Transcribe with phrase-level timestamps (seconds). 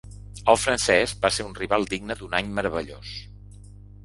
[0.53, 3.15] El francès va ser un rival digne d’un any meravellós.